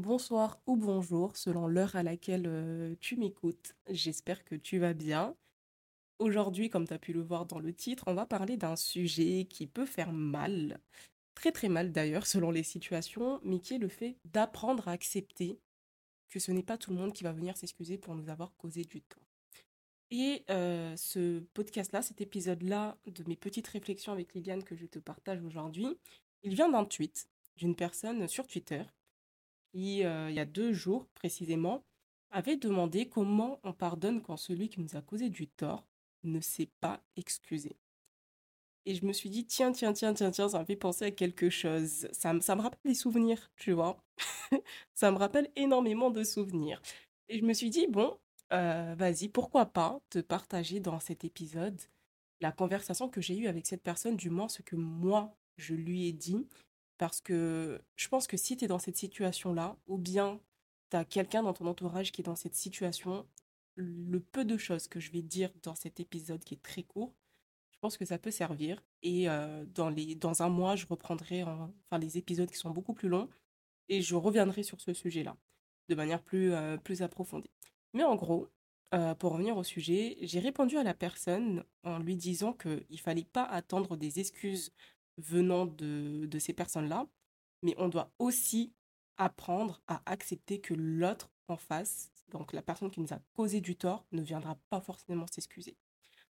[0.00, 3.74] bonsoir ou bonjour selon l'heure à laquelle euh, tu m'écoutes.
[3.88, 5.36] J'espère que tu vas bien.
[6.18, 9.46] Aujourd'hui, comme tu as pu le voir dans le titre, on va parler d'un sujet
[9.48, 10.80] qui peut faire mal,
[11.34, 15.58] très très mal d'ailleurs selon les situations, mais qui est le fait d'apprendre à accepter
[16.30, 18.84] que ce n'est pas tout le monde qui va venir s'excuser pour nous avoir causé
[18.84, 19.22] du tort.
[20.10, 24.98] Et euh, ce podcast-là, cet épisode-là de mes petites réflexions avec Liliane que je te
[24.98, 25.98] partage aujourd'hui,
[26.42, 28.82] il vient d'un tweet d'une personne sur Twitter
[29.74, 31.84] euh, il y a deux jours précisément,
[32.30, 35.86] avait demandé comment on pardonne quand celui qui nous a causé du tort
[36.22, 37.76] ne s'est pas excusé.
[38.86, 41.10] Et je me suis dit, tiens, tiens, tiens, tiens, tiens, ça me fait penser à
[41.10, 42.08] quelque chose.
[42.12, 44.02] Ça, ça me rappelle des souvenirs, tu vois.
[44.94, 46.80] ça me rappelle énormément de souvenirs.
[47.28, 48.18] Et je me suis dit, bon,
[48.52, 51.80] euh, vas-y, pourquoi pas te partager dans cet épisode
[52.40, 56.06] la conversation que j'ai eue avec cette personne, du moins ce que moi, je lui
[56.08, 56.46] ai dit,
[57.00, 60.38] parce que je pense que si tu es dans cette situation-là, ou bien
[60.90, 63.26] tu as quelqu'un dans ton entourage qui est dans cette situation,
[63.74, 67.14] le peu de choses que je vais dire dans cet épisode qui est très court,
[67.70, 68.84] je pense que ça peut servir.
[69.02, 73.30] Et euh, dans, un mois, je reprendrai enfin, les épisodes qui sont beaucoup plus longs
[73.88, 75.38] et je reviendrai sur ce sujet-là
[75.88, 77.50] de manière plus, euh, approfondie.
[77.94, 78.46] Mais en gros,
[78.92, 82.96] euh, pour revenir au sujet, j'ai répondu à la personne en lui disant qu'il ne
[82.98, 84.70] fallait pas attendre des excuses
[85.20, 87.06] venant de, de ces personnes-là,
[87.62, 88.72] mais on doit aussi
[89.16, 93.76] apprendre à accepter que l'autre en face, donc la personne qui nous a causé du
[93.76, 95.76] tort, ne viendra pas forcément s'excuser.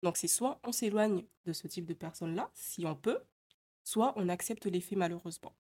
[0.04, 3.20] Donc c'est soit on s'éloigne de ce type de personne-là, si on peut,
[3.84, 5.54] soit on accepte les faits malheureusement.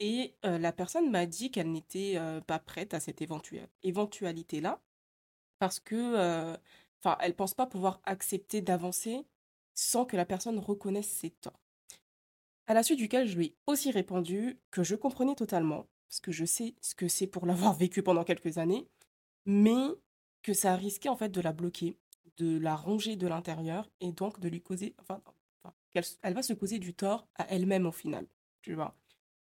[0.00, 4.80] Et euh, la personne m'a dit qu'elle n'était euh, pas prête à cette éventualité-là,
[5.58, 6.56] parce que, euh,
[7.00, 9.24] enfin, pense pas pouvoir accepter d'avancer
[9.74, 11.63] sans que la personne reconnaisse ses torts.
[12.66, 16.32] À la suite duquel je lui ai aussi répondu que je comprenais totalement, parce que
[16.32, 18.88] je sais ce que c'est pour l'avoir vécu pendant quelques années,
[19.44, 19.88] mais
[20.42, 21.98] que ça risquait en fait de la bloquer,
[22.38, 25.20] de la ronger de l'intérieur et donc de lui causer, enfin,
[25.92, 28.26] qu'elle elle va se causer du tort à elle-même au final,
[28.62, 28.96] tu vois.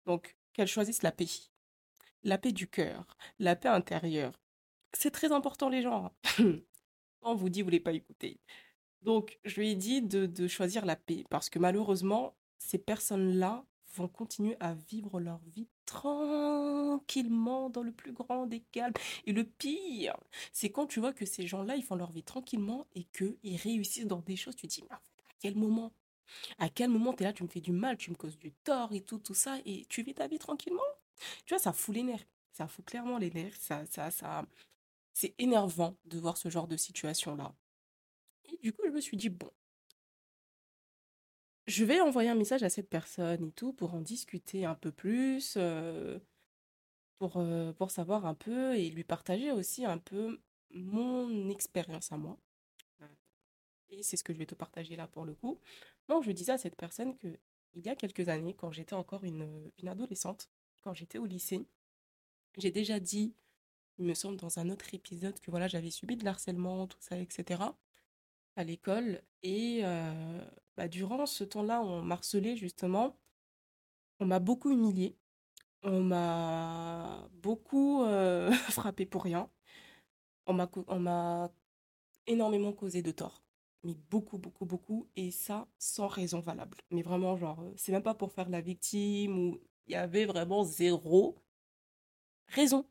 [0.06, 1.28] Donc qu'elle choisisse la paix,
[2.24, 4.40] la paix du cœur, la paix intérieure.
[4.94, 6.14] C'est très important les gens.
[7.22, 8.40] On vous dit, vous voulez pas écouter.
[9.02, 14.08] Donc je lui ai dit de choisir la paix parce que malheureusement, ces personnes-là vont
[14.08, 18.94] continuer à vivre leur vie tranquillement dans le plus grand des calmes.
[19.26, 20.16] Et le pire,
[20.54, 24.08] c'est quand tu vois que ces gens-là, ils font leur vie tranquillement et qu'ils réussissent
[24.08, 25.02] dans des choses, tu te dis, mais à
[25.40, 25.92] quel moment?
[26.60, 28.54] À quel moment tu es là, tu me fais du mal, tu me causes du
[28.54, 30.80] tort et tout, tout ça, et tu vis ta vie tranquillement?
[31.46, 32.26] Tu vois, ça fout les nerfs.
[32.54, 33.58] Ça fout clairement les nerfs.
[33.58, 34.46] Ça, ça, ça...
[35.14, 37.54] C'est énervant de voir ce genre de situation-là.
[38.46, 39.52] Et du coup, je me suis dit, bon,
[41.72, 44.92] je vais envoyer un message à cette personne et tout pour en discuter un peu
[44.92, 46.20] plus, euh,
[47.18, 50.40] pour, euh, pour savoir un peu et lui partager aussi un peu
[50.72, 52.38] mon expérience à moi.
[53.90, 55.60] Et c'est ce que je vais te partager là pour le coup.
[56.08, 57.28] Donc, je disais à cette personne que
[57.74, 60.50] il y a quelques années, quand j'étais encore une, une adolescente,
[60.82, 61.66] quand j'étais au lycée,
[62.58, 63.34] j'ai déjà dit,
[63.98, 67.18] il me semble dans un autre épisode, que voilà, j'avais subi de l'harcèlement, tout ça,
[67.18, 67.64] etc
[68.56, 69.22] à l'école.
[69.44, 70.42] Et euh,
[70.78, 73.18] bah, durant ce temps-là, on m'a harcelé justement.
[74.20, 75.18] On m'a beaucoup humilié.
[75.84, 79.50] On m'a beaucoup euh, frappé pour rien.
[80.48, 81.52] On m'a,
[82.28, 83.44] énormément causé de tort.
[83.84, 85.10] Mais beaucoup, beaucoup, beaucoup.
[85.16, 86.78] Et ça, sans raison valable.
[86.92, 90.26] Mais vraiment, genre, euh, c'est même pas pour faire la victime ou il y avait
[90.26, 91.36] vraiment zéro
[92.48, 92.86] raison.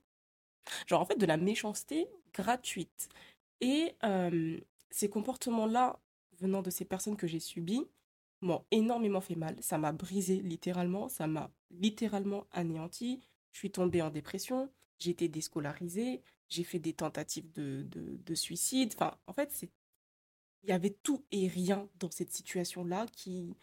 [0.87, 3.09] Genre, en fait, de la méchanceté gratuite.
[3.61, 3.95] Et
[4.91, 6.01] ces comportements-là,
[6.41, 7.87] venant de ces personnes que j'ai subies,
[8.43, 9.57] m'ont énormément fait mal.
[9.61, 13.21] Ça m'a brisé littéralement, ça m'a littéralement anéanti.
[13.53, 18.93] Je suis tombée en dépression, j'ai été déscolarisée, j'ai fait des tentatives de, de, suicide.
[18.95, 19.71] Enfin, en fait, c'est
[20.63, 23.57] il y avait tout et rien dans cette situation-là qui,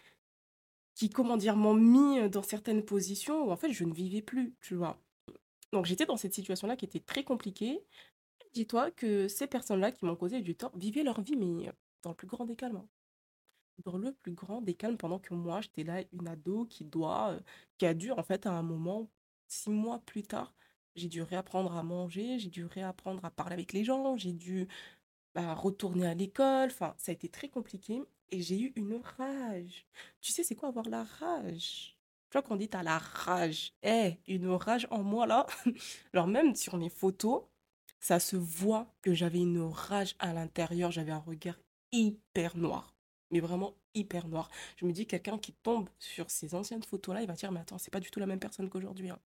[0.96, 4.56] qui, comment dire, m'ont mis dans certaines positions où en fait je ne vivais plus,
[4.62, 5.00] tu vois.
[5.72, 7.84] Donc j'étais dans cette situation-là qui était très compliquée.
[8.54, 11.72] Dis-toi que ces personnes-là qui m'ont causé du tort vivaient leur vie, mais
[12.04, 12.56] dans le plus grand des.
[12.62, 12.88] Hein.
[13.86, 17.38] Dans le plus grand des pendant que moi, j'étais là, une ado qui doit,
[17.78, 19.10] qui a dû, en fait, à un moment,
[19.48, 20.54] six mois plus tard,
[20.96, 24.68] j'ai dû réapprendre à manger, j'ai dû réapprendre à parler avec les gens, j'ai dû
[25.36, 26.70] bah, retourner à l'école.
[26.72, 28.02] Enfin, ça a été très compliqué
[28.32, 29.86] et j'ai eu une rage.
[30.22, 31.98] Tu sais, c'est quoi avoir la rage?
[32.30, 33.74] Tu vois qu'on dit t'as la rage.
[33.84, 35.46] Eh, une rage en moi là.
[36.14, 37.44] Alors même sur mes photos,
[38.00, 41.60] ça se voit que j'avais une rage à l'intérieur, j'avais un regard
[41.92, 42.96] hyper noir,
[43.32, 44.50] mais vraiment hyper noir.
[44.78, 47.78] Je me dis, quelqu'un qui tombe sur ces anciennes photos-là, il va dire, mais attends,
[47.78, 49.10] c'est pas du tout la même personne qu'aujourd'hui.
[49.10, 49.20] Hein.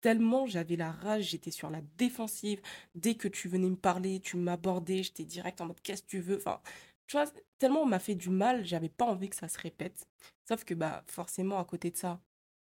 [0.00, 2.60] tellement j'avais la rage, j'étais sur la défensive.
[2.94, 6.20] Dès que tu venais me parler, tu m'abordais, j'étais direct en mode qu'est-ce que tu
[6.20, 6.38] veux?
[6.38, 6.60] Enfin,
[7.06, 7.26] tu vois,
[7.58, 10.08] tellement on m'a fait du mal, j'avais pas envie que ça se répète.
[10.48, 12.20] Sauf que bah forcément à côté de ça,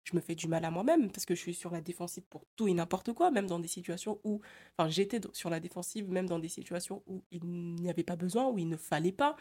[0.03, 2.45] je me fais du mal à moi-même parce que je suis sur la défensive pour
[2.56, 4.42] tout et n'importe quoi, même dans des situations où,
[4.77, 8.50] enfin, j'étais sur la défensive, même dans des situations où il n'y avait pas besoin,
[8.50, 9.36] où il ne fallait pas.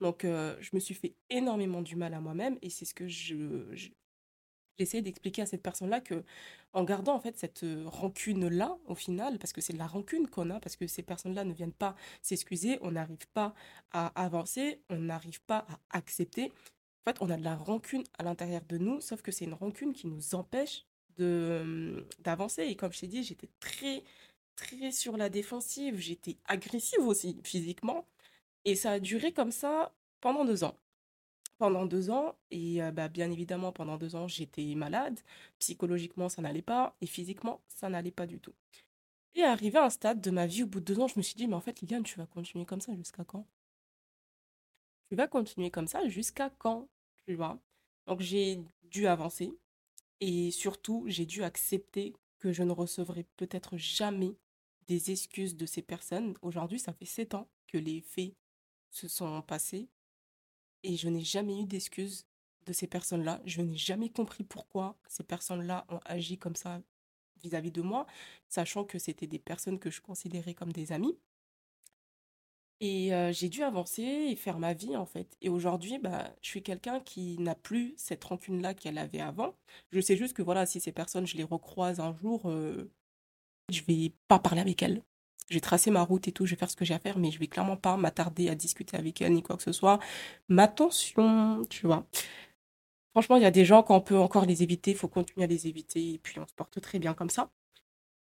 [0.00, 3.08] Donc, euh, je me suis fait énormément du mal à moi-même et c'est ce que
[3.08, 3.90] je,
[4.78, 6.24] j'essaie d'expliquer à cette personne-là que,
[6.72, 10.28] en gardant en fait cette euh, rancune-là, au final, parce que c'est de la rancune
[10.28, 13.54] qu'on a, parce que ces personnes-là ne viennent pas s'excuser, on n'arrive pas
[13.90, 16.52] à avancer, on n'arrive pas à accepter
[17.12, 19.92] fait, on a de la rancune à l'intérieur de nous, sauf que c'est une rancune
[19.92, 22.62] qui nous empêche de d'avancer.
[22.64, 24.04] Et comme je t'ai dit, j'étais très,
[24.56, 25.98] très sur la défensive.
[25.98, 28.06] J'étais agressive aussi, physiquement.
[28.64, 30.76] Et ça a duré comme ça pendant deux ans.
[31.58, 35.18] Pendant deux ans, et euh, bah, bien évidemment, pendant deux ans, j'étais malade.
[35.58, 36.96] Psychologiquement, ça n'allait pas.
[37.00, 38.54] Et physiquement, ça n'allait pas du tout.
[39.34, 41.22] Et arrivé à un stade de ma vie, au bout de deux ans, je me
[41.22, 43.46] suis dit, mais en fait, Liliane, tu vas continuer comme ça jusqu'à quand?
[45.10, 46.88] Tu vas continuer comme ça jusqu'à quand?
[48.06, 49.52] Donc j'ai dû avancer
[50.20, 54.36] et surtout j'ai dû accepter que je ne recevrai peut-être jamais
[54.86, 56.34] des excuses de ces personnes.
[56.42, 58.34] Aujourd'hui, ça fait sept ans que les faits
[58.90, 59.88] se sont passés
[60.82, 62.26] et je n'ai jamais eu d'excuses
[62.66, 63.40] de ces personnes-là.
[63.44, 66.80] Je n'ai jamais compris pourquoi ces personnes-là ont agi comme ça
[67.42, 68.06] vis-à-vis -vis de moi,
[68.48, 71.18] sachant que c'était des personnes que je considérais comme des amis.
[72.80, 75.36] Et j'ai dû avancer et faire ma vie, en fait.
[75.40, 79.54] Et aujourd'hui, bah, je suis quelqu'un qui n'a plus cette rancune-là qu'elle avait avant.
[79.90, 82.90] Je sais juste que voilà, si ces personnes, je les recroise un jour, euh,
[83.70, 85.02] je vais pas parler avec elles.
[85.48, 87.18] Je vais tracer ma route et tout, je vais faire ce que j'ai à faire,
[87.18, 89.98] mais je vais clairement pas m'attarder à discuter avec elles ni quoi que ce soit.
[90.48, 92.06] Mais attention, tu vois.
[93.12, 95.46] Franchement, il y a des gens qu'on peut encore les éviter, il faut continuer à
[95.48, 97.50] les éviter, et puis on se porte très bien comme ça.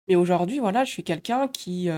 [0.08, 1.88] Mais aujourd'hui, voilà, je suis quelqu'un qui,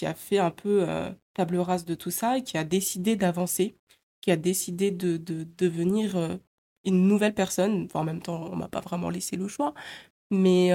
[0.00, 0.86] qui a fait un peu
[1.34, 3.76] table rase de tout ça et qui a décidé d'avancer,
[4.22, 6.38] qui a décidé de, de, devenir
[6.86, 7.86] une nouvelle personne.
[7.92, 9.74] En même temps, on m'a pas vraiment laissé le choix.
[10.30, 10.70] Mais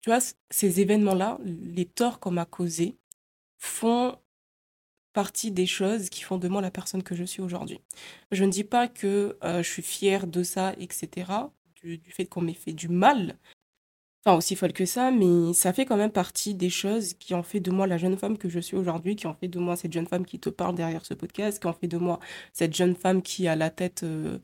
[0.00, 0.18] tu vois,
[0.50, 2.96] ces événements-là, les torts qu'on m'a causés,
[3.56, 4.18] font
[5.12, 7.80] partie des choses qui font de moi la personne que je suis aujourd'hui.
[8.32, 11.30] Je ne dis pas que je suis fière de ça, etc.,
[11.84, 13.38] du fait qu'on m'ait fait du mal,
[14.24, 17.42] enfin aussi folle que ça, mais ça fait quand même partie des choses qui ont
[17.42, 19.76] fait de moi la jeune femme que je suis aujourd'hui, qui ont fait de moi
[19.76, 22.20] cette jeune femme qui te parle derrière ce podcast, qui ont fait de moi
[22.52, 24.38] cette jeune femme qui a la tête, euh,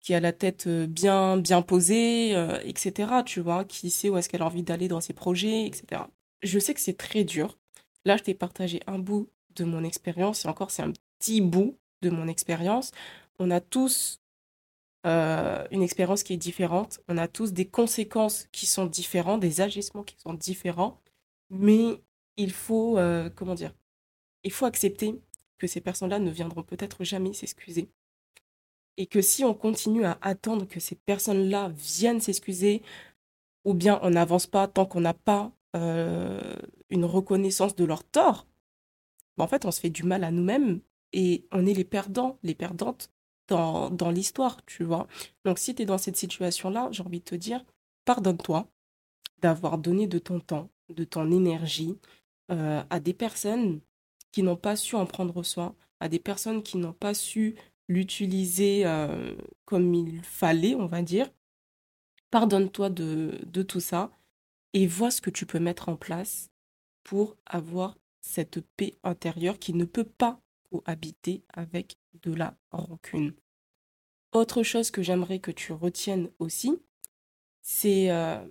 [0.00, 3.22] qui a la tête euh, bien, bien posée, euh, etc.
[3.24, 6.02] Tu vois, qui sait où est-ce qu'elle a envie d'aller dans ses projets, etc.
[6.42, 7.58] Je sais que c'est très dur.
[8.04, 11.76] Là, je t'ai partagé un bout de mon expérience, et encore, c'est un petit bout
[12.02, 12.92] de mon expérience.
[13.38, 14.20] On a tous
[15.06, 17.00] euh, une expérience qui est différente.
[17.08, 21.00] On a tous des conséquences qui sont différentes, des agissements qui sont différents.
[21.50, 22.02] Mais
[22.36, 23.74] il faut, euh, comment dire,
[24.44, 25.20] il faut accepter
[25.58, 27.90] que ces personnes-là ne viendront peut-être jamais s'excuser.
[28.96, 32.82] Et que si on continue à attendre que ces personnes-là viennent s'excuser,
[33.64, 36.56] ou bien on n'avance pas tant qu'on n'a pas euh,
[36.90, 38.46] une reconnaissance de leur tort,
[39.36, 40.80] ben, en fait, on se fait du mal à nous-mêmes
[41.12, 43.10] et on est les perdants, les perdantes
[43.50, 45.06] dans, l'histoire, tu vois.
[45.44, 47.64] Donc si tu es dans cette situation-là, j'ai envie de te dire,
[48.04, 48.68] pardonne-toi
[49.40, 51.98] d'avoir donné de ton temps, de ton énergie
[52.50, 53.80] euh, à des personnes
[54.32, 57.56] qui n'ont pas su en prendre soin, à des personnes qui n'ont pas su
[57.88, 61.28] l'utiliser euh, comme il fallait, on va dire.
[62.30, 64.12] Pardonne-toi de, de tout ça
[64.72, 66.50] et vois ce que tu peux mettre en place
[67.02, 70.40] pour avoir cette paix intérieure qui ne peut pas
[70.84, 73.34] habiter avec de la rancune.
[74.32, 76.80] Autre chose que j'aimerais que tu retiennes aussi,
[77.62, 78.46] c'est euh,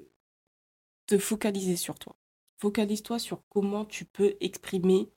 [1.07, 2.15] te focaliser sur toi.
[2.57, 5.09] Focalise-toi sur comment tu peux exprimer,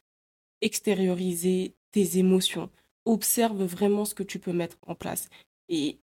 [0.61, 2.71] extérioriser tes émotions.
[3.05, 5.29] Observe vraiment ce que tu peux mettre en place.
[5.69, 5.99] Et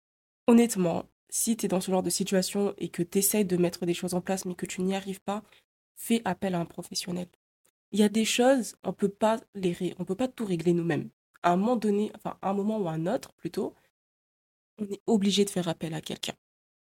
[0.47, 3.85] honnêtement, si tu es dans ce genre de situation et que tu essayes de mettre
[3.85, 5.43] des choses en place mais que tu n'y arrives pas,
[5.95, 7.27] fais appel à un professionnel
[7.91, 11.09] il y a des choses, on peut pas les on peut pas tout régler nous-mêmes.
[11.43, 13.75] À un moment donné, enfin, à un moment ou un autre, plutôt,
[14.77, 16.35] on est obligé de faire appel à quelqu'un.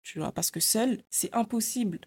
[0.03, 1.99] Tu vois, parce que seul, c'est impossible.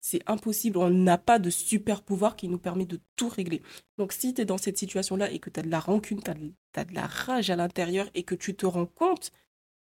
[0.00, 0.78] C'est impossible.
[0.78, 3.62] On n'a pas de super pouvoir qui nous permet de tout régler.
[3.98, 6.30] Donc, si tu es dans cette situation-là et que tu as de la rancune, tu
[6.30, 9.32] as, de la rage à l'intérieur et que tu te rends compte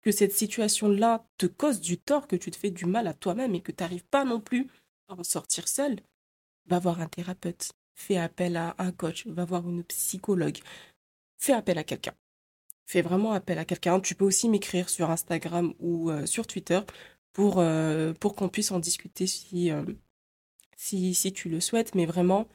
[0.02, 3.54] que cette situation-là te cause du tort, que tu te fais du mal à toi-même
[3.54, 4.68] et que tu n'arrives pas non plus
[5.08, 6.00] à en sortir seul,
[6.66, 10.58] va voir un thérapeute fais appel à un coach, va voir une psychologue,
[11.38, 12.14] fais appel à quelqu'un.
[12.86, 14.00] Fais vraiment appel à quelqu'un.
[14.00, 16.80] Tu peux aussi m'écrire sur Instagram ou euh, sur Twitter
[17.32, 19.84] pour, euh, pour qu'on puisse en discuter si, euh,
[20.76, 21.94] si, si tu le souhaites.
[21.94, 22.48] Mais vraiment,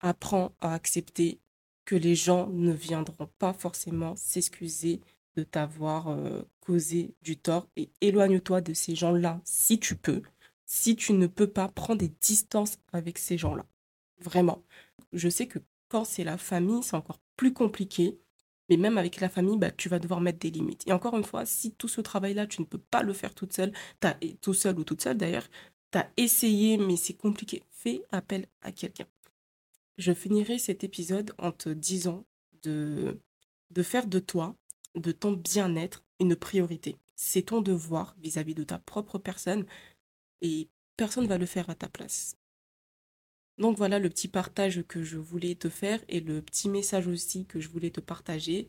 [0.00, 1.40] apprends à accepter
[1.86, 5.00] que les gens ne viendront pas forcément s'excuser
[5.36, 6.14] de t'avoir
[6.60, 10.20] causé du tort et éloigne-toi de ces gens-là si tu peux.
[10.66, 13.64] Si tu ne peux pas, prends des distances avec ces gens-là.
[14.20, 14.62] Vraiment.
[15.12, 18.18] Je sais que quand c'est la famille, c'est encore plus compliqué.
[18.68, 20.86] Mais même avec la famille, bah, tu vas devoir mettre des limites.
[20.86, 23.54] Et encore une fois, si tout ce travail-là, tu ne peux pas le faire toute
[23.54, 23.72] seule,
[24.42, 25.48] tout seul ou toute seule d'ailleurs,
[25.90, 29.06] tu as essayé, mais c'est compliqué, fais appel à quelqu'un.
[29.96, 32.26] Je finirai cet épisode en te disant
[32.62, 33.18] de,
[33.70, 34.54] de faire de toi,
[34.94, 36.96] de ton bien-être, une priorité.
[37.16, 39.64] C'est ton devoir vis-à-vis -vis de ta propre personne
[40.42, 42.36] et personne ne va le faire à ta place.
[43.58, 47.44] Donc voilà le petit partage que je voulais te faire et le petit message aussi
[47.46, 48.68] que je voulais te partager.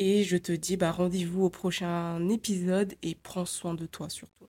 [0.00, 4.48] Et je te dis bah, rendez-vous au prochain épisode et prends soin de toi surtout.